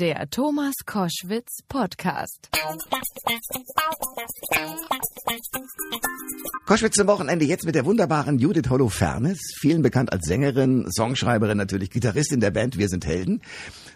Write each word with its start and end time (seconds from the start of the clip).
Der 0.00 0.30
Thomas 0.30 0.72
Koschwitz 0.86 1.58
Podcast. 1.68 2.48
Koschwitz 6.64 6.94
zum 6.94 7.06
Wochenende 7.06 7.44
jetzt 7.44 7.66
mit 7.66 7.74
der 7.74 7.84
wunderbaren 7.84 8.38
Judith 8.38 8.70
Holofernes, 8.70 9.38
vielen 9.60 9.82
bekannt 9.82 10.10
als 10.10 10.26
Sängerin, 10.26 10.90
Songschreiberin, 10.90 11.58
natürlich 11.58 11.90
Gitarristin 11.90 12.40
der 12.40 12.50
Band 12.50 12.78
Wir 12.78 12.88
sind 12.88 13.04
Helden. 13.04 13.42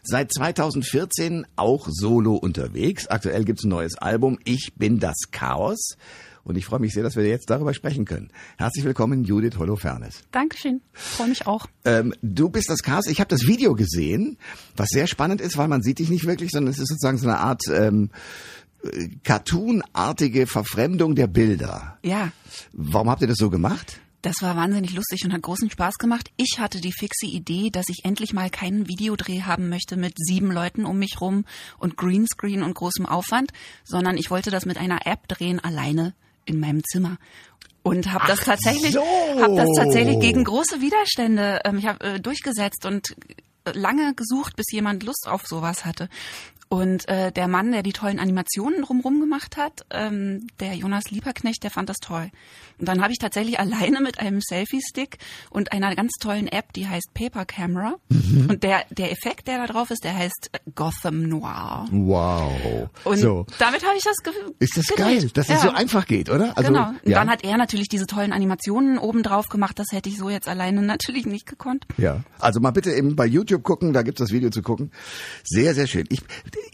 Seit 0.02 0.30
2014 0.30 1.46
auch 1.56 1.88
solo 1.90 2.34
unterwegs. 2.34 3.06
Aktuell 3.06 3.46
gibt's 3.46 3.64
ein 3.64 3.70
neues 3.70 3.96
Album 3.96 4.38
Ich 4.44 4.74
bin 4.76 4.98
das 4.98 5.16
Chaos. 5.30 5.96
Und 6.44 6.56
ich 6.56 6.66
freue 6.66 6.80
mich 6.80 6.92
sehr, 6.92 7.02
dass 7.02 7.16
wir 7.16 7.26
jetzt 7.26 7.48
darüber 7.48 7.72
sprechen 7.72 8.04
können. 8.04 8.30
Herzlich 8.58 8.84
willkommen, 8.84 9.24
Judith 9.24 9.56
Holofernes. 9.58 10.20
Dankeschön. 10.30 10.82
Freue 10.92 11.28
mich 11.28 11.46
auch. 11.46 11.66
Ähm, 11.84 12.14
du 12.22 12.50
bist 12.50 12.68
das 12.68 12.82
Chaos. 12.82 13.06
Ich 13.06 13.18
habe 13.20 13.28
das 13.28 13.46
Video 13.46 13.74
gesehen, 13.74 14.36
was 14.76 14.90
sehr 14.90 15.06
spannend 15.06 15.40
ist, 15.40 15.56
weil 15.56 15.68
man 15.68 15.82
sieht 15.82 15.98
dich 15.98 16.10
nicht 16.10 16.26
wirklich, 16.26 16.50
sondern 16.50 16.70
es 16.72 16.78
ist 16.78 16.88
sozusagen 16.88 17.16
so 17.16 17.28
eine 17.28 17.38
Art 17.38 17.62
ähm, 17.72 18.10
äh, 18.82 19.08
Cartoon-artige 19.24 20.46
Verfremdung 20.46 21.14
der 21.14 21.28
Bilder. 21.28 21.98
Ja. 22.02 22.30
Warum 22.72 23.08
habt 23.08 23.22
ihr 23.22 23.28
das 23.28 23.38
so 23.38 23.48
gemacht? 23.48 24.00
Das 24.20 24.40
war 24.40 24.56
wahnsinnig 24.56 24.94
lustig 24.94 25.24
und 25.24 25.32
hat 25.34 25.42
großen 25.42 25.70
Spaß 25.70 25.96
gemacht. 25.96 26.30
Ich 26.36 26.58
hatte 26.58 26.80
die 26.80 26.92
fixe 26.92 27.26
Idee, 27.26 27.68
dass 27.70 27.90
ich 27.90 28.04
endlich 28.04 28.32
mal 28.32 28.48
keinen 28.48 28.88
Videodreh 28.88 29.42
haben 29.42 29.68
möchte 29.68 29.98
mit 29.98 30.14
sieben 30.16 30.50
Leuten 30.50 30.86
um 30.86 30.98
mich 30.98 31.20
rum 31.20 31.44
und 31.78 31.98
Greenscreen 31.98 32.62
und 32.62 32.74
großem 32.74 33.04
Aufwand, 33.04 33.52
sondern 33.84 34.16
ich 34.16 34.30
wollte 34.30 34.50
das 34.50 34.64
mit 34.64 34.78
einer 34.78 35.06
App 35.06 35.28
drehen, 35.28 35.60
alleine 35.60 36.14
in 36.44 36.60
meinem 36.60 36.82
Zimmer 36.84 37.18
und 37.82 38.12
habe 38.12 38.26
das 38.26 38.40
tatsächlich 38.40 38.92
so. 38.92 39.04
habe 39.40 39.56
das 39.56 39.68
tatsächlich 39.76 40.18
gegen 40.20 40.44
große 40.44 40.80
Widerstände 40.80 41.60
ähm, 41.64 41.78
ich 41.78 41.86
habe 41.86 42.04
äh, 42.04 42.20
durchgesetzt 42.20 42.86
und 42.86 43.14
lange 43.72 44.14
gesucht, 44.14 44.56
bis 44.56 44.70
jemand 44.72 45.02
Lust 45.04 45.26
auf 45.26 45.46
sowas 45.46 45.84
hatte. 45.84 46.08
Und 46.74 47.08
äh, 47.08 47.30
der 47.30 47.46
Mann, 47.46 47.70
der 47.70 47.84
die 47.84 47.92
tollen 47.92 48.18
Animationen 48.18 48.82
drumrum 48.82 49.20
gemacht 49.20 49.56
hat, 49.56 49.86
ähm, 49.90 50.48
der 50.58 50.74
Jonas 50.74 51.04
Lieberknecht, 51.08 51.62
der 51.62 51.70
fand 51.70 51.88
das 51.88 51.98
toll. 51.98 52.32
Und 52.80 52.88
dann 52.88 53.00
habe 53.00 53.12
ich 53.12 53.18
tatsächlich 53.20 53.60
alleine 53.60 54.00
mit 54.00 54.18
einem 54.18 54.40
Selfie-Stick 54.40 55.18
und 55.50 55.70
einer 55.70 55.94
ganz 55.94 56.14
tollen 56.18 56.48
App, 56.48 56.72
die 56.72 56.88
heißt 56.88 57.14
Paper 57.14 57.44
Camera. 57.44 57.94
Mhm. 58.08 58.48
Und 58.50 58.64
der, 58.64 58.86
der 58.90 59.12
Effekt, 59.12 59.46
der 59.46 59.58
da 59.58 59.72
drauf 59.72 59.92
ist, 59.92 60.02
der 60.02 60.16
heißt 60.16 60.50
Gotham 60.74 61.28
Noir. 61.28 61.86
Wow. 61.92 62.88
Und 63.04 63.18
so. 63.18 63.46
damit 63.60 63.86
habe 63.86 63.96
ich 63.96 64.02
das 64.02 64.16
Ist 64.58 64.76
das 64.76 64.86
gedreht. 64.88 65.20
geil, 65.20 65.30
dass 65.32 65.46
ja. 65.46 65.54
es 65.54 65.62
so 65.62 65.70
einfach 65.70 66.08
geht, 66.08 66.28
oder? 66.28 66.58
Also, 66.58 66.72
genau. 66.72 66.88
Und 66.88 66.98
ja. 67.04 67.20
dann 67.20 67.30
hat 67.30 67.44
er 67.44 67.56
natürlich 67.56 67.88
diese 67.88 68.08
tollen 68.08 68.32
Animationen 68.32 68.98
oben 68.98 69.22
drauf 69.22 69.48
gemacht. 69.48 69.78
Das 69.78 69.92
hätte 69.92 70.08
ich 70.08 70.18
so 70.18 70.28
jetzt 70.28 70.48
alleine 70.48 70.82
natürlich 70.94 71.24
nicht 71.24 71.46
gekonnt. 71.46 71.86
Ja, 71.98 72.24
also 72.40 72.58
mal 72.58 72.72
bitte 72.72 72.92
eben 72.92 73.14
bei 73.14 73.26
YouTube 73.26 73.62
gucken, 73.62 73.92
da 73.92 74.02
gibt's 74.02 74.18
das 74.18 74.32
Video 74.32 74.50
zu 74.50 74.62
gucken. 74.62 74.90
Sehr, 75.44 75.72
sehr 75.74 75.86
schön. 75.86 76.06
Ich, 76.10 76.20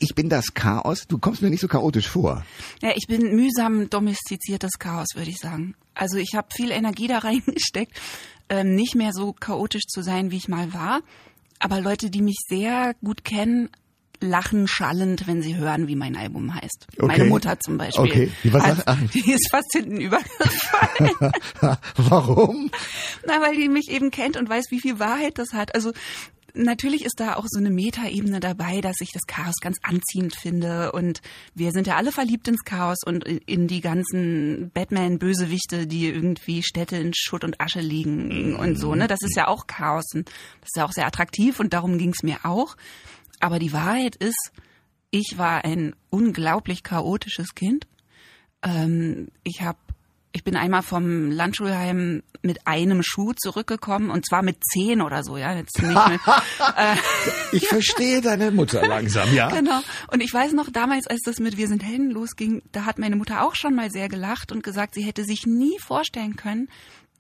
ich 0.00 0.14
bin 0.14 0.28
das 0.28 0.54
Chaos. 0.54 1.06
Du 1.06 1.18
kommst 1.18 1.42
mir 1.42 1.50
nicht 1.50 1.60
so 1.60 1.68
chaotisch 1.68 2.08
vor. 2.08 2.44
Ja, 2.82 2.90
ich 2.96 3.06
bin 3.06 3.36
mühsam 3.36 3.88
domestiziertes 3.90 4.72
Chaos, 4.78 5.08
würde 5.14 5.30
ich 5.30 5.38
sagen. 5.38 5.74
Also 5.94 6.16
ich 6.18 6.34
habe 6.34 6.48
viel 6.52 6.70
Energie 6.72 7.06
da 7.06 7.18
reingesteckt, 7.20 7.92
ähm, 8.48 8.74
nicht 8.74 8.94
mehr 8.96 9.12
so 9.12 9.32
chaotisch 9.32 9.84
zu 9.86 10.02
sein, 10.02 10.30
wie 10.30 10.36
ich 10.38 10.48
mal 10.48 10.74
war. 10.74 11.00
Aber 11.58 11.80
Leute, 11.80 12.10
die 12.10 12.22
mich 12.22 12.38
sehr 12.48 12.94
gut 13.04 13.24
kennen, 13.24 13.68
lachen 14.22 14.68
schallend, 14.68 15.26
wenn 15.26 15.40
sie 15.42 15.56
hören, 15.56 15.88
wie 15.88 15.96
mein 15.96 16.14
Album 16.16 16.54
heißt. 16.54 16.88
Okay. 16.98 17.06
Meine 17.06 17.24
Mutter 17.24 17.58
zum 17.60 17.78
Beispiel. 17.78 18.04
Okay. 18.04 18.32
Was 18.44 18.62
Hat- 18.62 18.76
sagt- 18.76 18.88
ach. 18.88 18.98
die 19.14 19.30
ist 19.32 19.48
fast 19.50 19.72
hinten 19.72 19.98
übergefallen. 20.00 21.32
Warum? 21.96 22.70
Na, 23.26 23.40
weil 23.40 23.56
die 23.56 23.68
mich 23.68 23.90
eben 23.90 24.10
kennt 24.10 24.36
und 24.36 24.48
weiß, 24.48 24.66
wie 24.70 24.80
viel 24.80 24.98
Wahrheit 24.98 25.38
das 25.38 25.52
hat. 25.52 25.74
Also 25.74 25.92
natürlich 26.54 27.04
ist 27.04 27.18
da 27.20 27.36
auch 27.36 27.46
so 27.48 27.58
eine 27.58 27.70
Metaebene 27.70 28.40
dabei, 28.40 28.80
dass 28.80 28.96
ich 29.00 29.12
das 29.12 29.22
Chaos 29.26 29.56
ganz 29.60 29.78
anziehend 29.82 30.34
finde 30.34 30.92
und 30.92 31.20
wir 31.54 31.72
sind 31.72 31.86
ja 31.86 31.96
alle 31.96 32.12
verliebt 32.12 32.48
ins 32.48 32.64
Chaos 32.64 32.98
und 33.04 33.24
in 33.24 33.66
die 33.66 33.80
ganzen 33.80 34.70
Batman-Bösewichte, 34.72 35.86
die 35.86 36.06
irgendwie 36.08 36.62
Städte 36.62 36.96
in 36.96 37.12
Schutt 37.14 37.44
und 37.44 37.60
Asche 37.60 37.80
liegen 37.80 38.54
und 38.56 38.76
so. 38.76 38.94
Ne, 38.94 39.06
das 39.06 39.20
ist 39.22 39.36
ja 39.36 39.48
auch 39.48 39.66
Chaos 39.66 40.06
und 40.14 40.28
das 40.60 40.68
ist 40.68 40.76
ja 40.76 40.84
auch 40.84 40.92
sehr 40.92 41.06
attraktiv 41.06 41.60
und 41.60 41.72
darum 41.72 41.98
ging's 41.98 42.22
mir 42.22 42.38
auch. 42.44 42.76
Aber 43.40 43.58
die 43.58 43.72
Wahrheit 43.72 44.16
ist, 44.16 44.52
ich 45.10 45.34
war 45.36 45.64
ein 45.64 45.94
unglaublich 46.10 46.82
chaotisches 46.82 47.54
Kind. 47.54 47.86
Ähm, 48.62 49.28
ich 49.42 49.62
habe 49.62 49.78
ich 50.32 50.44
bin 50.44 50.56
einmal 50.56 50.82
vom 50.82 51.30
Landschulheim 51.30 52.22
mit 52.42 52.66
einem 52.66 53.02
Schuh 53.02 53.32
zurückgekommen 53.32 54.10
und 54.10 54.24
zwar 54.26 54.42
mit 54.42 54.58
zehn 54.64 55.02
oder 55.02 55.22
so, 55.24 55.36
ja, 55.36 55.54
jetzt 55.54 55.82
nicht 55.82 56.08
mit, 56.08 56.20
äh, 56.76 56.96
Ich 57.52 57.66
verstehe 57.66 58.20
deine 58.20 58.50
Mutter 58.50 58.86
langsam, 58.86 59.34
ja? 59.34 59.48
genau. 59.50 59.80
Und 60.12 60.22
ich 60.22 60.32
weiß 60.32 60.52
noch 60.52 60.70
damals, 60.70 61.06
als 61.06 61.20
das 61.24 61.38
mit 61.38 61.56
Wir 61.56 61.68
sind 61.68 61.82
Helden 61.82 62.10
losging, 62.10 62.62
da 62.72 62.84
hat 62.84 62.98
meine 62.98 63.16
Mutter 63.16 63.42
auch 63.42 63.54
schon 63.54 63.74
mal 63.74 63.90
sehr 63.90 64.08
gelacht 64.08 64.52
und 64.52 64.62
gesagt, 64.62 64.94
sie 64.94 65.02
hätte 65.02 65.24
sich 65.24 65.46
nie 65.46 65.78
vorstellen 65.80 66.36
können, 66.36 66.68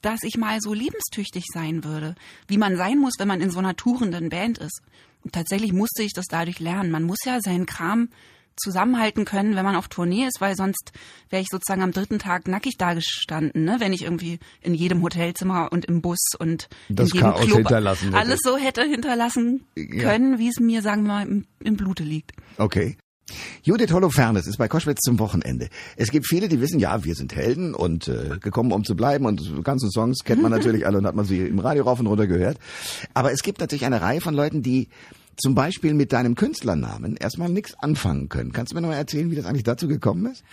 dass 0.02 0.22
ich 0.22 0.38
mal 0.38 0.60
so 0.60 0.72
lebenstüchtig 0.72 1.44
sein 1.52 1.84
würde, 1.84 2.14
wie 2.46 2.58
man 2.58 2.76
sein 2.76 2.98
muss, 2.98 3.14
wenn 3.18 3.28
man 3.28 3.40
in 3.40 3.50
so 3.50 3.58
einer 3.58 3.76
tourenden 3.76 4.30
Band 4.30 4.58
ist. 4.58 4.80
Und 5.22 5.34
tatsächlich 5.34 5.72
musste 5.72 6.02
ich 6.02 6.12
das 6.14 6.26
dadurch 6.26 6.60
lernen. 6.60 6.90
Man 6.90 7.02
muss 7.02 7.18
ja 7.26 7.40
seinen 7.40 7.66
Kram 7.66 8.08
zusammenhalten 8.56 9.24
können, 9.24 9.56
wenn 9.56 9.64
man 9.64 9.76
auf 9.76 9.88
Tournee 9.88 10.26
ist, 10.26 10.40
weil 10.40 10.54
sonst 10.56 10.92
wäre 11.30 11.42
ich 11.42 11.48
sozusagen 11.50 11.82
am 11.82 11.92
dritten 11.92 12.18
Tag 12.18 12.46
nackig 12.48 12.76
dagestanden, 12.78 13.64
ne? 13.64 13.76
wenn 13.78 13.92
ich 13.92 14.02
irgendwie 14.02 14.38
in 14.60 14.74
jedem 14.74 15.02
Hotelzimmer 15.02 15.72
und 15.72 15.84
im 15.86 16.02
Bus 16.02 16.18
und 16.38 16.68
Das 16.88 17.08
in 17.10 17.16
jedem 17.16 17.30
Chaos 17.32 17.44
Club 17.46 17.56
hinterlassen 17.58 18.04
hätte. 18.06 18.16
alles 18.18 18.40
so 18.42 18.56
hätte 18.56 18.82
hinterlassen 18.84 19.64
Ja. 19.76 20.02
können, 20.02 20.38
wie 20.38 20.48
es 20.48 20.60
mir, 20.60 20.82
sagen 20.82 21.02
wir 21.04 21.08
mal, 21.08 21.26
im, 21.26 21.46
im 21.62 21.76
Blute 21.76 22.02
liegt. 22.04 22.32
Okay. 22.58 22.96
Judith 23.62 23.92
Holofernes 23.92 24.48
ist 24.48 24.56
bei 24.56 24.66
Koschwitz 24.66 25.02
zum 25.02 25.20
Wochenende. 25.20 25.68
Es 25.96 26.10
gibt 26.10 26.26
viele, 26.26 26.48
die 26.48 26.60
wissen, 26.60 26.80
ja, 26.80 27.04
wir 27.04 27.14
sind 27.14 27.32
Helden 27.36 27.74
und 27.74 28.08
äh, 28.08 28.38
gekommen, 28.40 28.72
um 28.72 28.82
zu 28.82 28.96
bleiben 28.96 29.24
und 29.24 29.62
ganze 29.62 29.88
Songs 29.88 30.24
kennt 30.24 30.42
man 30.42 30.50
natürlich 30.50 30.84
alle 30.84 30.98
und 30.98 31.06
hat 31.06 31.14
man 31.14 31.24
sie 31.24 31.38
im 31.46 31.60
Radio 31.60 31.84
rauf 31.84 32.00
und 32.00 32.08
runter 32.08 32.26
gehört. 32.26 32.58
Aber 33.14 33.30
es 33.30 33.44
gibt 33.44 33.60
natürlich 33.60 33.84
eine 33.84 34.00
Reihe 34.02 34.20
von 34.20 34.34
Leuten, 34.34 34.62
die 34.62 34.88
zum 35.40 35.54
Beispiel 35.54 35.94
mit 35.94 36.12
deinem 36.12 36.34
Künstlernamen 36.34 37.16
erstmal 37.16 37.48
nichts 37.48 37.74
anfangen 37.74 38.28
können. 38.28 38.52
Kannst 38.52 38.72
du 38.72 38.76
mir 38.76 38.82
noch 38.82 38.88
mal 38.88 38.96
erzählen, 38.96 39.30
wie 39.30 39.36
das 39.36 39.46
eigentlich 39.46 39.64
dazu 39.64 39.88
gekommen 39.88 40.26
ist? 40.26 40.44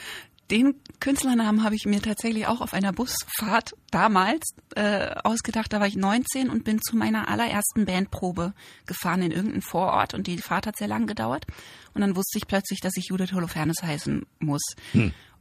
Den 0.50 0.76
Künstlernamen 1.02 1.64
habe 1.64 1.76
ich 1.76 1.86
mir 1.86 2.02
tatsächlich 2.02 2.48
auch 2.48 2.62
auf 2.62 2.74
einer 2.74 2.94
Busfahrt 2.94 3.76
damals 3.92 4.46
äh, 4.76 5.14
ausgedacht. 5.24 5.74
Da 5.74 5.82
war 5.82 5.88
ich 5.88 5.98
19 5.98 6.50
und 6.50 6.64
bin 6.64 6.82
zu 6.82 6.96
meiner 6.96 7.28
allerersten 7.28 7.86
Bandprobe 7.86 8.54
gefahren 8.86 9.22
in 9.24 9.32
irgendeinen 9.32 9.62
Vorort 9.62 10.14
und 10.14 10.28
die 10.28 10.38
Fahrt 10.38 10.66
hat 10.66 10.78
sehr 10.78 10.88
lang 10.88 11.06
gedauert. 11.06 11.46
Und 11.94 12.00
dann 12.00 12.16
wusste 12.16 12.38
ich 12.38 12.48
plötzlich, 12.48 12.80
dass 12.80 12.96
ich 12.96 13.08
Judith 13.10 13.34
Holofernes 13.34 13.84
heißen 13.84 14.26
muss. 14.40 14.62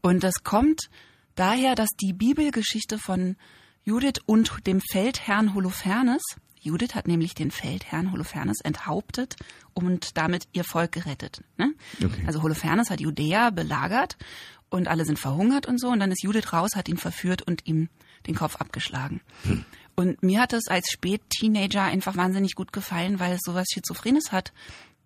Und 0.03 0.25
das 0.25 0.43
kommt 0.43 0.91
daher, 1.37 1.77
dass 1.77 1.91
die 2.01 2.13
Bibelgeschichte 2.13 2.99
von 2.99 3.37
Judith 3.85 4.21
und 4.27 4.67
dem 4.67 4.81
Feldherrn 4.81 5.55
Holofernes 5.55 6.23
Judith 6.67 6.95
hat 6.95 7.07
nämlich 7.07 7.35
den 7.35 7.51
Feldherrn 7.51 8.13
Holofernes 8.13 8.61
enthauptet 8.61 9.37
und 9.73 10.17
damit 10.17 10.49
ihr 10.53 10.65
Volk 10.65 10.93
gerettet. 10.93 11.43
Ne? 11.57 11.73
Okay. 12.03 12.25
Also 12.27 12.43
Holofernes 12.43 12.91
hat 12.91 13.01
Judäa 13.01 13.51
belagert 13.51 14.17
und 14.69 14.89
alle 14.89 15.05
sind 15.05 15.19
verhungert 15.19 15.67
und 15.67 15.81
so. 15.81 15.89
Und 15.89 16.01
dann 16.01 16.11
ist 16.11 16.23
Judith 16.23 16.53
raus, 16.53 16.71
hat 16.75 16.89
ihn 16.89 16.97
verführt 16.97 17.43
und 17.43 17.67
ihm 17.67 17.89
den 18.27 18.35
Kopf 18.35 18.57
abgeschlagen. 18.57 19.21
Und 19.95 20.23
mir 20.23 20.41
hat 20.41 20.53
es 20.53 20.69
als 20.69 20.91
Spät-Teenager 20.91 21.83
einfach 21.83 22.17
wahnsinnig 22.17 22.55
gut 22.55 22.73
gefallen, 22.73 23.21
weil 23.21 23.33
es 23.35 23.41
sowas 23.45 23.67
Schizophrenes 23.73 24.33
hat, 24.33 24.53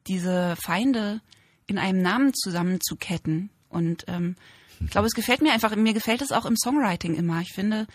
diese 0.07 0.57
Feinde 0.57 1.21
in 1.67 1.79
einem 1.79 2.03
Namen 2.03 2.33
zusammenzuketten. 2.35 3.51
Und 3.69 4.05
ähm, 4.09 4.35
ich 4.81 4.91
glaube, 4.91 5.07
es 5.07 5.15
gefällt 5.15 5.43
mir 5.43 5.53
einfach, 5.53 5.77
mir 5.77 5.93
gefällt 5.93 6.23
es 6.23 6.33
auch 6.33 6.47
im 6.47 6.57
Songwriting 6.57 7.15
immer. 7.15 7.41
Ich 7.43 7.53
finde, 7.53 7.87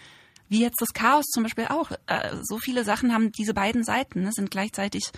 wie 0.49 0.61
jetzt 0.61 0.79
das 0.79 0.93
Chaos 0.93 1.25
zum 1.25 1.43
Beispiel 1.43 1.65
auch, 1.69 1.91
äh, 2.07 2.35
so 2.43 2.57
viele 2.57 2.83
Sachen 2.83 3.13
haben 3.13 3.31
diese 3.31 3.53
beiden 3.53 3.83
Seiten, 3.83 4.21
ne, 4.21 4.31
sind 4.31 4.51
gleichzeitig 4.51 5.11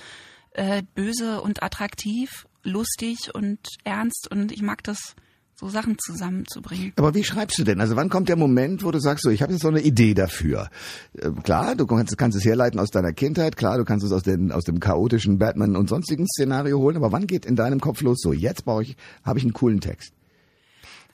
äh, 0.52 0.84
böse 0.96 1.42
und 1.42 1.64
attraktiv, 1.64 2.48
lustig 2.64 3.34
und 3.34 3.60
ernst 3.84 4.28
und 4.32 4.52
ich 4.52 4.62
mag 4.62 4.84
das, 4.84 5.16
so 5.60 5.70
Sachen 5.70 5.98
zusammenzubringen. 5.98 6.94
Aber 6.98 7.16
wie 7.16 7.24
schreibst 7.24 7.58
du 7.58 7.64
denn? 7.64 7.82
Also 7.82 7.96
wann 7.96 8.10
kommt 8.10 8.30
der 8.30 8.36
Moment, 8.36 8.84
wo 8.84 8.92
du 8.92 9.00
sagst, 9.00 9.24
so, 9.24 9.32
ich 9.32 9.42
habe 9.42 9.54
jetzt 9.54 9.64
so 9.64 9.68
eine 9.68 9.82
Idee 9.82 10.14
dafür? 10.14 10.70
Äh, 11.14 11.32
klar, 11.44 11.76
du 11.76 11.88
kannst, 11.88 12.16
kannst 12.18 12.38
es 12.38 12.46
herleiten 12.46 12.80
aus 12.80 12.92
deiner 12.92 13.12
Kindheit, 13.12 13.58
klar, 13.58 13.78
du 13.78 13.84
kannst 13.84 14.06
es 14.06 14.12
aus, 14.12 14.22
den, 14.22 14.52
aus 14.52 14.66
dem 14.66 14.80
chaotischen 14.80 15.40
Batman 15.40 15.76
und 15.76 15.90
sonstigen 15.90 16.28
Szenario 16.28 16.78
holen, 16.78 16.96
aber 16.96 17.12
wann 17.12 17.26
geht 17.26 17.46
in 17.46 17.56
deinem 17.56 17.80
Kopf 17.80 18.02
los, 18.02 18.20
so, 18.22 18.34
jetzt 18.34 18.66
brauche 18.66 18.84
ich, 18.84 18.98
habe 19.24 19.40
ich 19.40 19.46
einen 19.46 19.54
coolen 19.54 19.82
Text? 19.82 20.14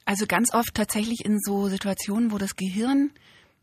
Also 0.06 0.25
ganz 0.27 0.54
oft 0.54 0.74
tatsächlich 0.74 1.24
in 1.24 1.39
so 1.39 1.69
Situationen, 1.69 2.33
wo 2.33 2.38
das 2.38 2.57
Gehirn 2.57 3.12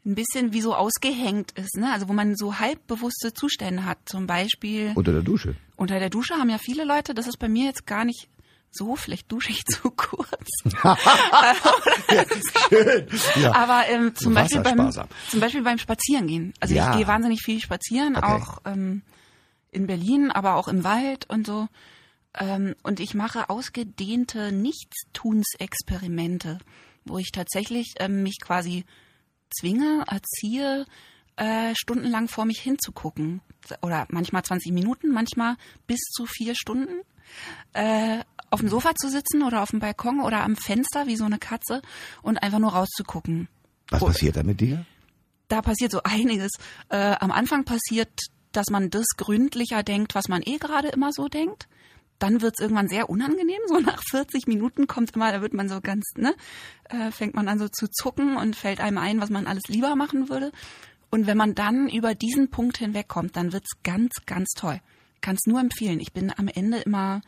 ein 0.04 0.14
bisschen 0.14 0.52
wie 0.54 0.60
so 0.62 0.74
ausgehängt 0.74 1.52
ist, 1.52 1.76
ne? 1.76 1.92
Also 1.92 2.08
wo 2.08 2.12
man 2.14 2.34
so 2.36 2.58
halbbewusste 2.58 3.32
Zustände 3.34 3.84
hat. 3.84 3.98
Zum 4.06 4.26
Beispiel 4.26 4.92
Unter 4.94 5.12
der 5.12 5.22
Dusche. 5.22 5.54
unter 5.76 5.98
der 5.98 6.08
Dusche 6.10 6.34
haben 6.34 6.48
ja 6.50 6.56
viele 6.58 6.84
Leute, 6.84 7.12
das 7.14 7.26
ist 7.26 7.38
bei 7.38 7.48
mir 7.48 7.66
jetzt 7.66 7.86
gar 7.86 8.04
nicht 8.06 8.28
so, 8.72 8.94
vielleicht 8.96 9.30
dusche 9.32 9.50
ich 9.50 9.64
zu 9.66 9.90
kurz. 9.90 10.46
Schön. 12.68 13.06
Ja. 13.36 13.54
Aber 13.54 13.84
ähm, 13.88 14.14
zum, 14.14 14.34
Beispiel 14.34 14.60
beim, 14.60 14.90
zum 14.92 15.40
Beispiel 15.40 15.62
beim 15.62 15.78
Spazierengehen. 15.78 16.52
Also 16.60 16.74
Ja. 16.74 16.90
ich 16.92 16.98
gehe 16.98 17.06
wahnsinnig 17.06 17.40
viel 17.42 17.60
spazieren, 17.60 18.16
Okay. 18.16 18.26
auch 18.26 18.58
ähm, 18.64 19.02
in 19.72 19.86
Berlin, 19.86 20.30
aber 20.30 20.54
auch 20.56 20.68
im 20.68 20.84
Wald 20.84 21.28
und 21.28 21.46
so. 21.46 21.68
Ähm, 22.38 22.74
und 22.82 23.00
ich 23.00 23.14
mache 23.14 23.50
ausgedehnte 23.50 24.52
Nichtstunsexperimente, 24.52 26.58
wo 27.04 27.18
ich 27.18 27.32
tatsächlich 27.32 27.94
ähm, 27.98 28.22
mich 28.22 28.38
quasi 28.40 28.84
zwinge, 29.58 30.04
erziehe, 30.06 30.86
äh, 31.36 31.74
stundenlang 31.74 32.28
vor 32.28 32.44
mich 32.44 32.60
hinzugucken. 32.60 33.40
Oder 33.82 34.06
manchmal 34.10 34.42
20 34.42 34.72
Minuten, 34.72 35.10
manchmal 35.10 35.56
bis 35.86 36.00
zu 36.00 36.26
vier 36.26 36.54
Stunden. 36.54 37.00
Äh, 37.72 38.20
auf 38.50 38.60
dem 38.60 38.68
Sofa 38.68 38.94
zu 38.94 39.08
sitzen 39.08 39.42
oder 39.42 39.62
auf 39.62 39.70
dem 39.70 39.78
Balkon 39.78 40.20
oder 40.20 40.42
am 40.42 40.56
Fenster 40.56 41.06
wie 41.06 41.16
so 41.16 41.24
eine 41.24 41.38
Katze 41.38 41.82
und 42.22 42.42
einfach 42.42 42.58
nur 42.58 42.72
rauszugucken. 42.72 43.48
Was 43.90 44.00
passiert 44.00 44.36
da 44.36 44.42
mit 44.42 44.60
dir? 44.60 44.84
Da 45.48 45.62
passiert 45.62 45.92
so 45.92 46.02
einiges. 46.04 46.50
Äh, 46.88 47.16
am 47.20 47.30
Anfang 47.30 47.64
passiert, 47.64 48.10
dass 48.52 48.70
man 48.70 48.90
das 48.90 49.06
gründlicher 49.16 49.82
denkt, 49.82 50.14
was 50.14 50.28
man 50.28 50.42
eh 50.44 50.58
gerade 50.58 50.88
immer 50.88 51.12
so 51.12 51.28
denkt. 51.28 51.68
Dann 52.20 52.40
wird's 52.42 52.60
irgendwann 52.60 52.88
sehr 52.88 53.10
unangenehm. 53.10 53.58
So 53.66 53.80
nach 53.80 54.00
40 54.10 54.46
Minuten 54.46 54.86
kommt 54.86 55.16
immer, 55.16 55.32
da 55.32 55.42
wird 55.42 55.52
man 55.54 55.68
so 55.68 55.80
ganz, 55.80 56.04
ne, 56.16 56.34
äh, 56.88 57.10
fängt 57.10 57.34
man 57.34 57.48
an 57.48 57.58
so 57.58 57.66
zu 57.68 57.88
zucken 57.90 58.36
und 58.36 58.54
fällt 58.54 58.78
einem 58.80 58.98
ein, 58.98 59.20
was 59.20 59.30
man 59.30 59.48
alles 59.48 59.64
lieber 59.66 59.96
machen 59.96 60.28
würde. 60.28 60.52
Und 61.10 61.26
wenn 61.26 61.36
man 61.36 61.56
dann 61.56 61.88
über 61.88 62.14
diesen 62.14 62.50
Punkt 62.50 62.78
hinwegkommt, 62.78 63.34
dann 63.36 63.52
wird's 63.52 63.82
ganz, 63.82 64.12
ganz 64.26 64.50
toll. 64.56 64.80
Kann 65.20 65.34
es 65.34 65.46
nur 65.46 65.58
empfehlen. 65.60 65.98
Ich 65.98 66.12
bin 66.12 66.32
am 66.36 66.46
Ende 66.46 66.78
immer 66.78 67.20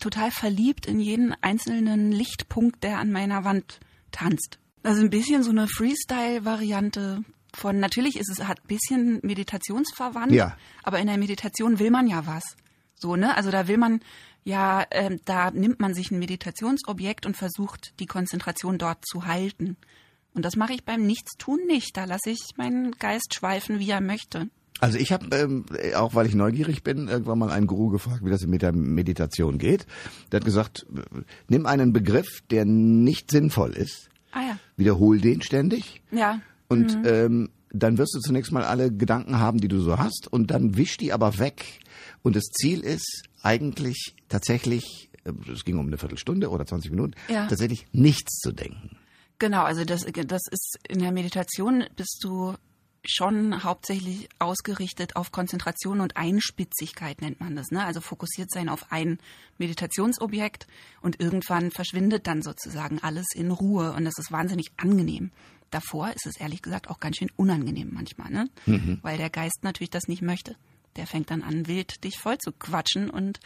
total 0.00 0.32
verliebt 0.32 0.86
in 0.86 0.98
jeden 0.98 1.32
einzelnen 1.42 2.10
Lichtpunkt, 2.10 2.82
der 2.82 2.98
an 2.98 3.12
meiner 3.12 3.44
Wand 3.44 3.78
tanzt. 4.10 4.58
Also 4.82 5.02
ein 5.02 5.10
bisschen 5.10 5.42
so 5.44 5.50
eine 5.50 5.68
Freestyle-Variante 5.68 7.22
von, 7.54 7.78
natürlich 7.78 8.16
ist 8.18 8.28
es, 8.30 8.46
hat 8.46 8.58
ein 8.64 8.66
bisschen 8.68 9.20
meditationsverwandt, 9.22 10.32
Ja. 10.32 10.56
aber 10.82 10.98
in 10.98 11.06
der 11.06 11.16
Meditation 11.18 11.78
will 11.78 11.90
man 11.90 12.06
ja 12.06 12.26
was. 12.26 12.56
So, 12.98 13.16
ne? 13.16 13.36
Also 13.36 13.50
da 13.50 13.68
will 13.68 13.78
man 13.78 14.00
ja, 14.44 14.84
ähm, 14.92 15.18
da 15.24 15.50
nimmt 15.50 15.80
man 15.80 15.92
sich 15.92 16.10
ein 16.12 16.20
Meditationsobjekt 16.20 17.26
und 17.26 17.36
versucht, 17.36 17.92
die 17.98 18.06
Konzentration 18.06 18.78
dort 18.78 19.04
zu 19.04 19.26
halten. 19.26 19.76
Und 20.34 20.44
das 20.44 20.54
mache 20.54 20.72
ich 20.74 20.84
beim 20.84 21.04
Nichtstun 21.04 21.66
nicht. 21.66 21.96
Da 21.96 22.04
lasse 22.04 22.30
ich 22.30 22.40
meinen 22.56 22.92
Geist 22.92 23.34
schweifen, 23.34 23.80
wie 23.80 23.90
er 23.90 24.00
möchte. 24.00 24.48
Also 24.78 24.98
ich 24.98 25.10
habe, 25.10 25.34
ähm, 25.34 25.64
auch 25.96 26.14
weil 26.14 26.26
ich 26.26 26.34
neugierig 26.34 26.84
bin, 26.84 27.08
irgendwann 27.08 27.38
mal 27.38 27.50
einen 27.50 27.66
Guru 27.66 27.88
gefragt, 27.88 28.20
wie 28.24 28.30
das 28.30 28.46
mit 28.46 28.62
der 28.62 28.72
Meditation 28.72 29.58
geht. 29.58 29.86
Der 30.30 30.38
hat 30.40 30.44
gesagt, 30.44 30.86
äh, 30.94 31.00
nimm 31.48 31.66
einen 31.66 31.92
Begriff, 31.92 32.42
der 32.50 32.66
nicht 32.66 33.30
sinnvoll 33.32 33.72
ist, 33.72 34.10
Ah 34.32 34.42
ja. 34.42 34.58
wiederhol 34.76 35.18
den 35.18 35.40
ständig 35.42 36.02
Ja. 36.12 36.40
und 36.68 36.96
ähm, 37.04 37.48
dann 37.70 37.98
wirst 37.98 38.14
du 38.14 38.20
zunächst 38.20 38.52
mal 38.52 38.64
alle 38.64 38.92
Gedanken 38.92 39.38
haben, 39.38 39.58
die 39.58 39.68
du 39.68 39.80
so 39.80 39.98
hast 39.98 40.28
und 40.30 40.50
dann 40.50 40.76
wisch 40.76 40.96
die 40.96 41.12
aber 41.12 41.38
weg. 41.38 41.80
Und 42.22 42.36
das 42.36 42.44
Ziel 42.44 42.80
ist 42.80 43.24
eigentlich 43.42 44.14
tatsächlich, 44.28 45.10
äh, 45.24 45.32
es 45.52 45.64
ging 45.64 45.78
um 45.78 45.86
eine 45.86 45.98
Viertelstunde 45.98 46.50
oder 46.50 46.66
20 46.66 46.90
Minuten, 46.90 47.14
Ja. 47.28 47.46
tatsächlich 47.46 47.86
nichts 47.92 48.38
zu 48.38 48.52
denken. 48.52 48.96
Genau, 49.38 49.64
also 49.64 49.84
das, 49.84 50.02
das 50.04 50.42
ist 50.50 50.78
in 50.88 51.00
der 51.00 51.12
Meditation 51.12 51.84
bist 51.94 52.20
du 52.22 52.54
schon 53.08 53.62
hauptsächlich 53.62 54.28
ausgerichtet 54.40 55.14
auf 55.14 55.30
Konzentration 55.30 56.00
und 56.00 56.16
Einspitzigkeit 56.16 57.20
nennt 57.20 57.38
man 57.38 57.54
das, 57.54 57.70
ne? 57.70 57.84
Also 57.84 58.00
fokussiert 58.00 58.50
sein 58.50 58.68
auf 58.68 58.90
ein 58.90 59.18
Meditationsobjekt 59.58 60.66
und 61.02 61.20
irgendwann 61.20 61.70
verschwindet 61.70 62.26
dann 62.26 62.42
sozusagen 62.42 62.98
alles 63.00 63.26
in 63.34 63.50
Ruhe 63.50 63.92
und 63.92 64.04
das 64.04 64.14
ist 64.18 64.32
wahnsinnig 64.32 64.72
angenehm. 64.76 65.30
Davor 65.70 66.10
ist 66.10 66.26
es 66.26 66.38
ehrlich 66.38 66.62
gesagt 66.62 66.88
auch 66.88 67.00
ganz 67.00 67.16
schön 67.16 67.30
unangenehm 67.36 67.90
manchmal, 67.92 68.30
ne? 68.30 68.48
Weil 69.02 69.18
der 69.18 69.30
Geist 69.30 69.62
natürlich 69.62 69.90
das 69.90 70.08
nicht 70.08 70.22
möchte. 70.22 70.56
Der 70.96 71.06
fängt 71.06 71.30
dann 71.30 71.42
an, 71.42 71.66
wild 71.66 72.04
dich 72.04 72.18
voll 72.18 72.38
zu 72.38 72.52
quatschen 72.52 73.10
und 73.10 73.40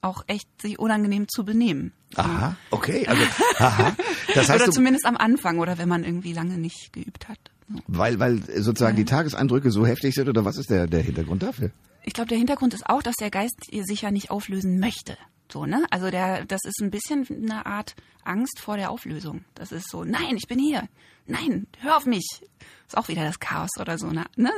auch 0.00 0.24
echt 0.26 0.48
sich 0.60 0.78
unangenehm 0.78 1.28
zu 1.28 1.44
benehmen. 1.44 1.92
Aha, 2.16 2.56
okay, 2.70 3.06
also 3.06 3.22
aha. 3.58 3.94
Das 4.34 4.48
heißt, 4.48 4.62
oder 4.62 4.72
zumindest 4.72 5.04
am 5.04 5.16
Anfang 5.16 5.58
oder 5.58 5.78
wenn 5.78 5.88
man 5.88 6.04
irgendwie 6.04 6.32
lange 6.32 6.56
nicht 6.58 6.92
geübt 6.92 7.28
hat. 7.28 7.38
So. 7.68 7.80
weil, 7.86 8.18
weil 8.18 8.42
sozusagen 8.62 8.96
die 8.96 9.04
Tageseindrücke 9.04 9.70
so 9.70 9.86
heftig 9.86 10.14
sind 10.14 10.28
oder 10.28 10.44
was 10.44 10.56
ist 10.56 10.70
der, 10.70 10.86
der 10.86 11.02
Hintergrund 11.02 11.42
dafür? 11.42 11.70
Ich 12.02 12.14
glaube, 12.14 12.28
der 12.28 12.38
Hintergrund 12.38 12.74
ist 12.74 12.88
auch, 12.88 13.02
dass 13.02 13.14
der 13.16 13.30
Geist 13.30 13.66
sich 13.70 14.02
ja 14.02 14.10
nicht 14.10 14.30
auflösen 14.30 14.80
möchte. 14.80 15.16
So, 15.52 15.66
ne? 15.66 15.84
Also 15.90 16.10
der, 16.10 16.44
das 16.44 16.60
ist 16.64 16.80
ein 16.80 16.90
bisschen 16.90 17.26
eine 17.28 17.66
Art 17.66 17.96
Angst 18.22 18.60
vor 18.60 18.76
der 18.76 18.90
Auflösung. 18.90 19.44
Das 19.54 19.72
ist 19.72 19.90
so, 19.90 20.04
nein, 20.04 20.36
ich 20.36 20.46
bin 20.46 20.58
hier. 20.58 20.88
Nein, 21.26 21.66
hör 21.78 21.96
auf 21.96 22.06
mich. 22.06 22.42
Ist 22.86 22.96
auch 22.96 23.08
wieder 23.08 23.24
das 23.24 23.38
Chaos 23.38 23.70
oder 23.78 23.98
so, 23.98 24.08
ne? 24.08 24.26
ne? 24.36 24.52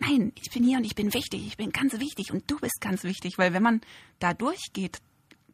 Nein, 0.00 0.32
ich 0.40 0.50
bin 0.50 0.64
hier 0.64 0.78
und 0.78 0.84
ich 0.84 0.94
bin 0.94 1.12
wichtig. 1.12 1.46
Ich 1.46 1.56
bin 1.56 1.70
ganz 1.70 1.98
wichtig 1.98 2.32
und 2.32 2.50
du 2.50 2.58
bist 2.58 2.80
ganz 2.80 3.04
wichtig. 3.04 3.38
Weil 3.38 3.52
wenn 3.52 3.62
man 3.62 3.80
da 4.18 4.34
durchgeht, 4.34 4.98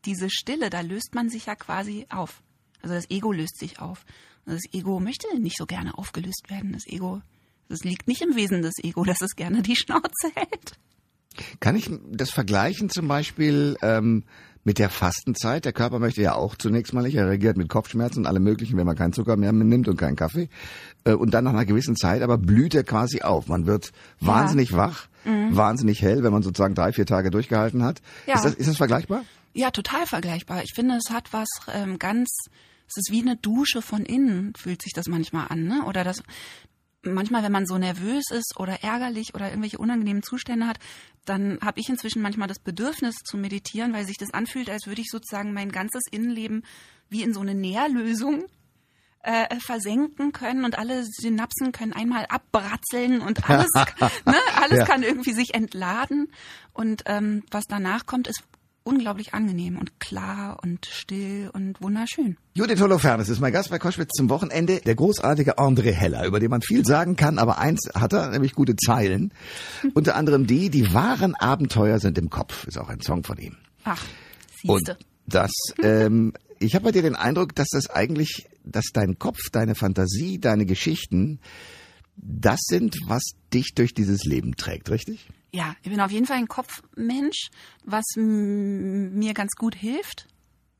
diese 0.05 0.29
Stille, 0.31 0.71
da 0.71 0.81
löst 0.81 1.15
man 1.15 1.31
sich 1.31 1.47
ja 1.47 1.55
quasi 1.55 2.07
auf. 2.11 2.43
Also 2.83 2.95
das 2.95 3.11
Ego 3.11 3.33
löst 3.33 3.59
sich 3.59 3.81
auf. 3.81 4.05
Das 4.45 4.61
Ego 4.73 5.01
möchte 5.01 5.27
nicht 5.41 5.57
so 5.57 5.65
gerne 5.65 5.97
aufgelöst 5.97 6.45
werden. 6.49 6.73
Das 6.73 6.87
Ego, 6.87 7.23
das 7.69 7.83
liegt 7.85 8.07
nicht 8.07 8.21
im 8.21 8.37
Wesen 8.37 8.63
des 8.63 8.75
Ego, 8.83 9.05
dass 9.05 9.23
es 9.23 9.37
gerne 9.37 9.63
die 9.63 9.77
Schnauze 9.77 10.31
hält. 10.35 10.79
Kann 11.61 11.77
ich 11.77 11.91
das 12.11 12.31
vergleichen 12.31 12.91
zum 12.91 13.09
Beispiel 13.09 13.77
ähm, 13.83 14.25
mit 14.65 14.79
der 14.79 14.91
Fastenzeit? 14.91 15.65
Der 15.65 15.73
Körper 15.73 15.99
möchte 15.99 16.23
ja 16.23 16.35
auch 16.35 16.57
zunächst 16.57 16.93
mal 16.93 17.03
nicht, 17.03 17.17
er 17.17 17.29
reagiert 17.29 17.57
mit 17.57 17.69
Kopfschmerzen 17.69 18.21
und 18.21 18.27
allem 18.27 18.43
möglichen, 18.43 18.77
wenn 18.77 18.87
man 18.87 18.97
keinen 18.97 19.13
Zucker 19.13 19.37
mehr 19.37 19.53
nimmt 19.53 19.89
und 19.89 19.97
keinen 19.97 20.17
Kaffee. 20.17 20.49
Äh, 21.05 21.13
und 21.13 21.33
dann 21.33 21.45
nach 21.45 21.53
einer 21.53 21.67
gewissen 21.67 21.97
Zeit 21.97 22.23
aber 22.23 22.39
blüht 22.39 22.75
er 22.75 22.85
quasi 22.85 23.23
auf. 23.23 23.49
Man 23.49 23.67
wird 23.67 23.93
wahnsinnig 24.21 24.73
wach, 24.73 25.09
wahnsinnig 25.25 26.03
hell, 26.03 26.23
wenn 26.23 26.33
man 26.33 26.43
sozusagen 26.43 26.75
drei, 26.75 26.93
vier 26.93 27.07
Tage 27.07 27.31
durchgehalten 27.31 27.83
hat. 27.83 28.03
Ja. 28.27 28.35
Ist, 28.35 28.45
das, 28.45 28.55
ist 28.55 28.69
das 28.69 28.77
vergleichbar? 28.77 29.25
Ja, 29.55 29.71
total 29.71 30.07
vergleichbar. 30.07 30.63
Ich 30.63 30.75
finde, 30.75 30.97
es 30.97 31.13
hat 31.13 31.33
was 31.33 31.49
ähm, 31.73 31.99
ganz, 31.99 32.29
es 32.89 32.97
ist 32.97 33.11
wie 33.11 33.23
eine 33.23 33.37
Dusche 33.37 33.83
von 33.83 34.05
innen, 34.05 34.53
fühlt 34.57 34.83
sich 34.83 34.93
das 34.93 35.07
manchmal 35.07 35.47
an, 35.49 35.65
ne? 35.65 35.85
Oder 35.87 36.05
das, 36.05 36.23
manchmal, 37.05 37.43
wenn 37.43 37.53
man 37.53 37.67
so 37.67 37.79
nervös 37.79 38.31
ist 38.31 38.55
oder 38.59 38.83
ärgerlich 38.83 39.35
oder 39.35 39.49
irgendwelche 39.49 39.79
unangenehmen 39.79 40.23
Zustände 40.23 40.67
hat, 40.67 40.79
dann 41.25 41.59
habe 41.63 41.81
ich 41.81 41.89
inzwischen 41.89 42.23
manchmal 42.23 42.49
das 42.49 42.59
Bedürfnis 42.59 43.17
zu 43.25 43.37
meditieren, 43.37 43.93
weil 43.93 44.07
sich 44.07 44.19
das 44.19 44.33
anfühlt, 44.33 44.71
als 44.71 44.87
würde 44.87 45.01
ich 45.01 45.09
sozusagen 45.11 45.53
mein 45.53 45.73
ganzes 45.73 46.03
Innenleben 46.11 46.65
wie 47.09 47.23
in 47.23 47.35
so 47.35 47.41
eine 47.41 47.55
Nährlösung 47.55 48.45
äh, 49.23 49.59
versenken 49.61 50.33
können 50.33 50.65
und 50.65 50.79
alle 50.79 51.03
Synapsen 51.05 51.73
können 51.73 51.93
einmal 51.95 52.27
abbratzeln 52.27 53.21
und 53.23 53.49
alles, 53.49 53.71
ne, 54.27 54.37
alles 54.61 54.81
Ja. 54.81 54.85
kann 54.85 55.03
irgendwie 55.03 55.33
sich 55.33 55.55
entladen. 55.55 56.31
Und 56.73 57.05
ähm, 57.07 57.43
was 57.51 57.65
danach 57.67 58.07
kommt, 58.07 58.29
ist 58.29 58.43
unglaublich 58.85 59.35
angenehm 59.35 59.79
und 59.79 59.99
klar 59.99 60.59
und 60.63 60.87
still 60.87 61.51
und 61.53 61.81
wunderschön. 61.81 62.37
Judith 62.55 62.81
Holofernes 62.81 63.29
ist 63.29 63.41
mein 63.41 63.53
Gast 63.53 63.71
bei 63.71 63.79
Koschwitz 63.79 64.11
zum 64.15 64.29
Wochenende. 64.29 64.81
Der 64.81 64.95
großartige 64.95 65.59
André 65.59 65.91
Heller, 65.93 66.27
über 66.27 66.39
den 66.39 66.51
man 66.51 66.61
viel 66.63 66.85
sagen 66.85 67.17
kann, 67.17 67.39
aber 67.39 67.59
eins 67.59 67.89
hat 67.95 68.13
er, 68.13 68.31
nämlich 68.31 68.55
gute 68.55 68.77
Zeilen. 68.77 69.33
Unter 69.95 70.15
anderem 70.17 70.47
die, 70.47 70.71
die 70.71 70.93
wahren 70.93 71.35
Abenteuer 71.35 71.99
sind 71.99 72.19
im 72.19 72.31
Kopf, 72.31 72.67
ist 72.67 72.79
auch 72.79 72.89
ein 72.89 73.01
Song 73.01 73.25
von 73.25 73.39
ihm. 73.39 73.57
Ach, 73.85 74.05
Und 74.67 74.87
siehste. 74.87 74.99
das, 75.27 75.51
ähm, 75.83 76.35
ich 76.59 76.75
habe 76.75 76.85
bei 76.85 76.93
dir 76.93 77.03
den 77.03 77.17
Eindruck, 77.17 77.55
dass 77.55 77.69
das 77.73 77.89
eigentlich, 77.91 78.47
dass 78.65 78.87
dein 78.93 79.19
Kopf, 79.19 79.39
deine 79.51 79.75
Fantasie, 79.75 80.39
deine 80.39 80.67
Geschichten, 80.67 81.41
das 82.17 82.61
sind, 82.65 82.97
was 83.07 83.23
dich 83.53 83.73
durch 83.75 83.93
dieses 83.95 84.25
Leben 84.25 84.57
trägt, 84.57 84.91
richtig? 84.91 85.29
Ja, 85.55 85.77
ich 85.83 85.91
bin 85.91 86.01
auf 86.01 86.11
jeden 86.11 86.27
Fall 86.27 86.39
ein 86.39 86.49
Kopfmensch, 86.49 87.51
was 87.85 88.03
mir 88.17 89.35
ganz 89.35 89.53
gut 89.53 89.77
hilft 89.77 90.27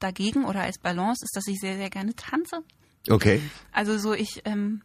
dagegen 0.01 0.45
oder 0.45 0.63
als 0.63 0.79
Balance 0.79 1.25
ist, 1.25 1.37
dass 1.37 1.47
ich 1.47 1.61
sehr, 1.61 1.77
sehr 1.77 1.91
gerne 1.91 2.17
tanze. 2.17 2.65
Okay. 3.09 3.41
Also 3.71 3.97
so 3.99 4.15
ich, 4.15 4.43
ähm, 4.45 4.83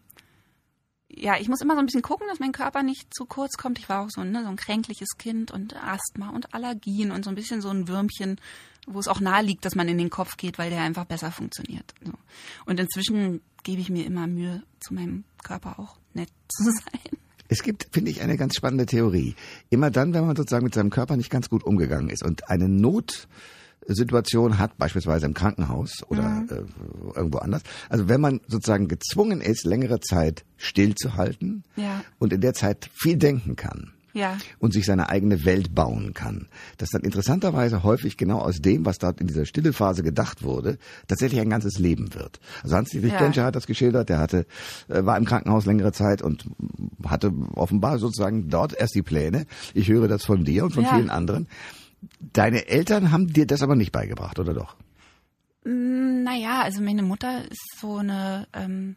ja, 1.09 1.37
ich 1.39 1.49
muss 1.49 1.61
immer 1.61 1.73
so 1.73 1.79
ein 1.79 1.87
bisschen 1.87 2.03
gucken, 2.03 2.27
dass 2.29 2.39
mein 2.39 2.51
Körper 2.51 2.83
nicht 2.83 3.11
zu 3.11 3.25
kurz 3.25 3.57
kommt. 3.57 3.79
Ich 3.79 3.89
war 3.89 4.01
auch 4.01 4.11
so, 4.11 4.23
ne, 4.23 4.43
so 4.43 4.49
ein 4.49 4.57
kränkliches 4.57 5.17
Kind 5.17 5.49
und 5.49 5.75
Asthma 5.75 6.29
und 6.29 6.53
Allergien 6.53 7.09
und 7.09 7.25
so 7.25 7.31
ein 7.31 7.35
bisschen 7.35 7.59
so 7.59 7.69
ein 7.69 7.87
Würmchen, 7.87 8.39
wo 8.85 8.99
es 8.99 9.07
auch 9.07 9.19
nahe 9.19 9.43
liegt, 9.43 9.65
dass 9.65 9.73
man 9.73 9.87
in 9.87 9.97
den 9.97 10.11
Kopf 10.11 10.37
geht, 10.37 10.59
weil 10.59 10.69
der 10.69 10.83
einfach 10.83 11.05
besser 11.05 11.31
funktioniert. 11.31 11.95
So. 12.05 12.13
Und 12.67 12.79
inzwischen 12.79 13.41
gebe 13.63 13.81
ich 13.81 13.89
mir 13.89 14.05
immer 14.05 14.27
Mühe, 14.27 14.61
zu 14.81 14.93
meinem 14.93 15.23
Körper 15.43 15.79
auch 15.79 15.97
nett 16.13 16.29
zu 16.47 16.63
sein. 16.71 17.17
Es 17.51 17.63
gibt, 17.63 17.87
finde 17.91 18.11
ich, 18.11 18.21
eine 18.21 18.37
ganz 18.37 18.55
spannende 18.55 18.85
Theorie. 18.85 19.35
Immer 19.69 19.89
dann, 19.91 20.13
wenn 20.13 20.25
man 20.25 20.35
sozusagen 20.35 20.63
mit 20.65 20.73
seinem 20.75 20.91
Körper 20.91 21.17
nicht 21.17 21.29
ganz 21.31 21.49
gut 21.49 21.63
umgegangen 21.63 22.09
ist 22.09 22.23
und 22.23 22.47
eine 22.49 22.69
Notsituation 22.69 24.59
hat, 24.59 24.77
beispielsweise 24.77 25.25
im 25.25 25.33
Krankenhaus 25.33 26.03
oder 26.09 26.45
äh, 26.49 26.61
irgendwo 27.15 27.39
anders. 27.39 27.63
Also 27.89 28.07
wenn 28.07 28.21
man 28.21 28.39
sozusagen 28.47 28.87
gezwungen 28.87 29.41
ist, 29.41 29.65
längere 29.65 29.99
Zeit 29.99 30.45
stillzuhalten 30.57 31.63
Ja. 31.75 32.03
und 32.19 32.33
in 32.33 32.41
der 32.41 32.53
Zeit 32.53 32.89
viel 32.93 33.17
denken 33.17 33.55
kann. 33.55 33.91
Ja. 34.19 34.37
und 34.59 34.73
sich 34.73 34.85
seine 34.85 35.09
eigene 35.09 35.45
Welt 35.45 35.73
bauen 35.73 36.13
kann. 36.13 36.47
Dass 36.77 36.89
dann 36.89 37.01
interessanterweise 37.01 37.83
häufig 37.83 38.17
genau 38.17 38.39
aus 38.39 38.59
dem, 38.61 38.85
was 38.85 38.97
dort 38.99 39.21
in 39.21 39.27
dieser 39.27 39.45
stille 39.45 39.73
Phase 39.73 40.03
gedacht 40.03 40.43
wurde, 40.43 40.77
tatsächlich 41.07 41.39
ein 41.41 41.49
ganzes 41.49 41.79
Leben 41.79 42.13
wird. 42.13 42.39
Also 42.63 42.75
Hans-Dietrich 42.75 43.13
Ja. 43.13 43.19
Genscher 43.19 43.45
hat 43.45 43.55
das 43.55 43.65
geschildert, 43.67 44.09
der 44.09 44.19
hatte, 44.19 44.45
äh, 44.89 45.05
war 45.05 45.17
im 45.17 45.25
Krankenhaus 45.25 45.65
längere 45.65 45.91
Zeit 45.93 46.21
und 46.21 46.45
hatte 47.05 47.31
offenbar 47.55 47.97
sozusagen 47.99 48.49
dort 48.49 48.73
erst 48.73 48.95
die 48.95 49.01
Pläne. 49.03 49.45
Ich 49.73 49.87
höre 49.87 50.07
das 50.07 50.25
von 50.25 50.43
dir 50.45 50.65
und 50.65 50.71
von 50.71 50.83
Ja. 50.83 50.95
vielen 50.95 51.09
anderen. 51.09 51.47
Deine 52.33 52.67
Eltern 52.67 53.11
haben 53.11 53.27
dir 53.27 53.45
das 53.47 53.61
aber 53.61 53.75
nicht 53.75 53.91
beigebracht, 53.91 54.39
oder 54.39 54.53
doch? 54.53 54.75
Mm, 55.65 56.23
Naja, 56.23 56.61
also 56.63 56.81
meine 56.81 57.03
Mutter 57.03 57.43
ist 57.49 57.79
so 57.79 57.97
eine 57.97 58.47
ähm, 58.53 58.95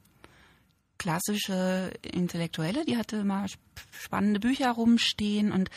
klassische 1.03 1.93
Intellektuelle, 2.03 2.85
die 2.85 2.97
hatte 2.97 3.17
immer 3.17 3.45
sp- 3.51 3.59
spannende 3.91 4.39
Bücher 4.41 4.71
rumstehen 4.71 5.51
und 5.51 5.69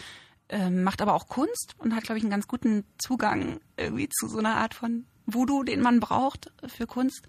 ähm, 0.50 0.84
macht 0.84 1.02
aber 1.02 1.16
auch 1.16 1.28
Kunst 1.28 1.74
und 1.80 1.96
hat, 1.96 2.04
glaube 2.04 2.18
ich, 2.20 2.24
einen 2.24 2.32
ganz 2.32 2.48
guten 2.48 2.84
Zugang 3.00 3.60
irgendwie 3.78 4.08
zu 4.10 4.28
so 4.28 4.38
einer 4.38 4.58
Art 4.58 4.76
von 4.76 5.06
Voodoo, 5.26 5.64
den 5.64 5.82
man 5.82 6.00
braucht 6.00 6.52
für 6.68 6.86
Kunst. 6.86 7.28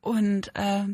Und 0.00 0.50
äh, 0.54 0.84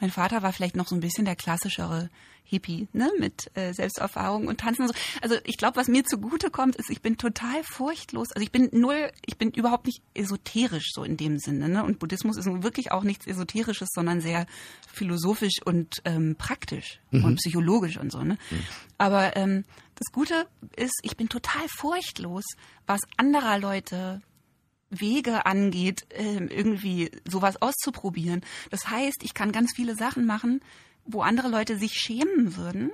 mein 0.00 0.10
Vater 0.10 0.42
war 0.42 0.52
vielleicht 0.52 0.74
noch 0.76 0.88
so 0.88 0.96
ein 0.96 1.00
bisschen 1.00 1.26
der 1.26 1.36
klassischere 1.36 2.10
Hippie, 2.50 2.88
ne, 2.92 3.10
mit 3.18 3.50
äh, 3.54 3.72
Selbsterfahrung 3.72 4.48
und 4.48 4.58
Tanzen 4.58 4.82
und 4.82 4.88
so. 4.88 4.94
Also 5.22 5.36
ich 5.44 5.56
glaube, 5.56 5.76
was 5.76 5.86
mir 5.86 6.04
zugute 6.04 6.50
kommt, 6.50 6.74
ist, 6.76 6.90
ich 6.90 7.00
bin 7.00 7.16
total 7.16 7.62
furchtlos. 7.62 8.32
Also 8.32 8.42
ich 8.42 8.50
bin 8.50 8.68
null, 8.72 9.12
ich 9.24 9.38
bin 9.38 9.52
überhaupt 9.52 9.86
nicht 9.86 10.02
esoterisch 10.14 10.90
so 10.92 11.04
in 11.04 11.16
dem 11.16 11.38
Sinne, 11.38 11.68
ne? 11.68 11.84
Und 11.84 12.00
Buddhismus 12.00 12.36
ist 12.36 12.46
wirklich 12.46 12.90
auch 12.90 13.04
nichts 13.04 13.26
Esoterisches, 13.26 13.88
sondern 13.94 14.20
sehr 14.20 14.46
philosophisch 14.92 15.62
und 15.64 16.02
ähm, 16.04 16.34
praktisch 16.36 17.00
und 17.12 17.36
psychologisch 17.36 17.96
und 17.98 18.10
so, 18.10 18.24
ne? 18.24 18.36
Aber 18.98 19.36
ähm, 19.36 19.64
das 19.94 20.12
Gute 20.12 20.46
ist, 20.76 20.98
ich 21.02 21.16
bin 21.16 21.28
total 21.28 21.66
furchtlos, 21.68 22.44
was 22.86 23.00
anderer 23.16 23.58
Leute 23.58 24.22
Wege 24.90 25.46
angeht, 25.46 26.06
ähm, 26.10 26.48
irgendwie 26.48 27.10
sowas 27.24 27.62
auszuprobieren. 27.62 28.42
Das 28.70 28.88
heißt, 28.88 29.22
ich 29.22 29.34
kann 29.34 29.52
ganz 29.52 29.72
viele 29.74 29.94
Sachen 29.94 30.26
machen, 30.26 30.60
wo 31.12 31.22
andere 31.22 31.48
Leute 31.48 31.76
sich 31.76 31.92
schämen 31.92 32.56
würden. 32.56 32.92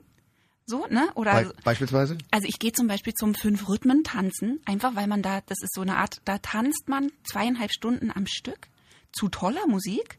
So, 0.66 0.87
ne? 0.88 1.08
Oder 1.14 1.44
Be 1.44 1.54
beispielsweise? 1.62 2.18
also 2.32 2.49
ich 2.49 2.58
gehe 2.58 2.73
zum 2.73 2.88
Beispiel 2.88 3.14
zum 3.14 3.35
fünf 3.35 3.68
Rhythmen 3.68 4.02
tanzen, 4.02 4.61
einfach 4.64 4.96
weil 4.96 5.06
man 5.06 5.23
da, 5.23 5.40
das 5.42 5.58
ist 5.62 5.75
so 5.75 5.82
eine 5.82 5.96
Art, 5.96 6.20
da 6.25 6.38
tanzt 6.38 6.88
man 6.88 7.12
zweieinhalb 7.23 7.70
Stunden 7.70 8.11
am 8.11 8.26
Stück 8.26 8.68
zu 9.12 9.28
toller 9.28 9.66
Musik, 9.68 10.18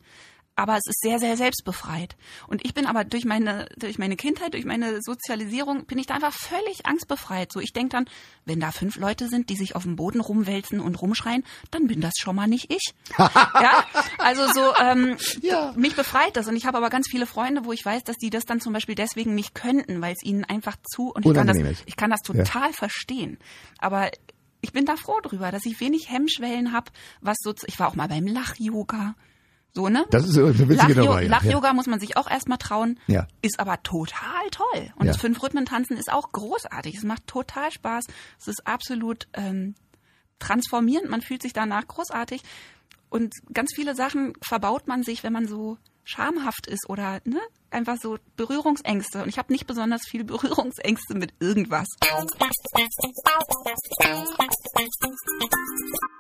aber 0.58 0.76
es 0.76 0.88
ist 0.88 1.00
sehr, 1.02 1.20
sehr 1.20 1.38
selbstbefreit. 1.38 2.18
Und 2.48 2.66
ich 2.66 2.74
bin 2.74 2.88
aber 2.88 3.04
durch 3.04 3.26
meine, 3.26 3.70
durch 3.78 4.00
meine 4.00 4.16
Kindheit, 4.16 4.56
durch 4.56 4.66
meine 4.66 5.04
Sozialisierung, 5.04 5.86
bin 5.86 6.00
ich 6.00 6.08
da 6.08 6.16
einfach 6.16 6.34
völlig 6.34 6.88
angstbefreit. 6.88 7.54
So, 7.54 7.60
ich 7.60 7.74
denke 7.74 7.90
dann, 7.90 8.06
wenn 8.44 8.60
da 8.60 8.72
fünf 8.72 8.98
Leute 8.98 9.30
sind, 9.30 9.52
die 9.52 9.56
sich 9.56 9.76
auf 9.76 9.84
dem 9.84 9.96
Boden 9.96 10.20
rumwälzen 10.20 10.80
und 10.80 11.00
rumschreien, 11.00 11.44
dann 11.70 11.86
bin 11.86 12.02
das 12.02 12.14
schon 12.20 12.36
mal 12.36 12.48
nicht 12.48 12.74
ich. 12.74 12.96
ja, 13.20 13.86
also 14.18 14.52
so, 14.52 14.74
ähm, 14.82 15.18
Ja. 15.42 15.74
mich 15.78 15.96
befreit 15.96 16.36
das. 16.36 16.48
Und 16.48 16.56
ich 16.56 16.66
habe 16.66 16.78
aber 16.78 16.90
ganz 16.90 17.08
viele 17.08 17.28
Freunde, 17.28 17.64
wo 17.64 17.72
ich 17.72 17.86
weiß, 17.86 18.04
dass 18.04 18.18
die 18.18 18.32
das 18.32 18.46
dann 18.46 18.60
zum 18.60 18.74
Beispiel 18.74 18.96
deswegen 18.96 19.36
nicht 19.36 19.54
könnten, 19.54 20.02
weil 20.02 20.14
es 20.14 20.24
ihnen 20.24 20.44
einfach 20.44 20.76
zu 20.92 21.14
und 21.14 21.24
ich 21.24 21.34
kann 21.36 21.46
das, 21.46 21.58
ich 21.86 21.96
kann 21.96 22.10
das 22.10 22.22
total 22.22 22.74
verstehen. 22.74 23.38
Aber 23.78 24.10
ich 24.62 24.74
bin 24.74 24.86
da 24.86 24.96
froh 24.96 25.20
drüber, 25.22 25.52
dass 25.52 25.68
ich 25.68 25.80
wenig 25.80 26.10
Hemmschwellen 26.10 26.74
habe, 26.74 26.90
was 27.22 27.38
so, 27.42 27.54
ich 27.68 27.80
war 27.80 27.90
auch 27.90 27.96
mal 27.96 28.08
beim 28.08 28.26
Lach-Yoga. 28.26 29.14
So, 29.74 29.90
ne? 29.90 30.06
Das 30.10 30.26
ist 30.28 30.38
eine 30.38 30.70
witzige 30.70 30.96
Nummer, 30.96 31.22
ja. 31.22 31.30
Lach-Yoga 31.30 31.74
muss 31.74 31.86
man 31.86 32.00
sich 32.00 32.18
auch 32.18 32.30
erstmal 32.30 32.58
trauen. 32.58 33.00
Ja. 33.08 33.28
Ist 33.42 33.60
aber 33.60 33.82
total 33.84 34.50
toll. 34.50 34.92
Und 34.96 35.06
Ja. 35.06 35.12
das 35.12 35.18
Fünf-Rhythmen-Tanzen 35.22 35.98
ist 35.98 36.12
auch 36.12 36.32
großartig. 36.32 36.96
Es 36.96 37.04
macht 37.04 37.28
total 37.28 37.72
Spaß. 37.72 38.06
Es 38.40 38.48
ist 38.48 38.66
absolut 38.66 39.28
ähm, 39.34 39.76
transformierend. 40.40 41.10
Man 41.10 41.22
fühlt 41.22 41.42
sich 41.44 41.54
danach 41.54 41.88
großartig. 41.88 42.42
Und 43.10 43.34
ganz 43.54 43.72
viele 43.76 43.96
Sachen 43.96 44.34
verbaut 44.42 44.88
man 44.88 45.04
sich, 45.04 45.24
wenn 45.24 45.34
man 45.34 45.48
so 45.48 45.78
schamhaft 46.08 46.68
ist 46.68 46.90
oder 46.90 47.20
ne, 47.26 47.42
einfach 47.70 47.98
so 48.02 48.18
Berührungsängste. 48.36 49.22
Und 49.24 49.30
ich 49.30 49.38
habe 49.38 49.52
nicht 49.52 49.68
besonders 49.68 50.08
viel 50.08 50.24
Berührungsängste 50.24 51.16
mit 51.16 51.34
irgendwas. 51.40 51.88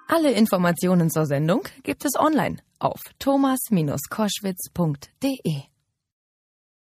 Alle 0.07 0.31
Informationen 0.31 1.09
zur 1.09 1.25
Sendung 1.25 1.63
gibt 1.83 2.03
es 2.05 2.15
online 2.15 2.57
auf 2.79 2.99
thomas-koschwitz.de. 3.19 5.76